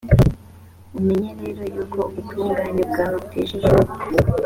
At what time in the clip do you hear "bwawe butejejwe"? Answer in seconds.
2.91-3.73